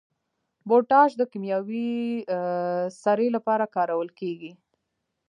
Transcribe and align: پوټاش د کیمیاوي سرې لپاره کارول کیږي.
پوټاش 0.67 1.11
د 1.17 1.21
کیمیاوي 1.31 1.91
سرې 3.01 3.27
لپاره 3.35 3.65
کارول 3.75 4.09
کیږي. 4.19 4.51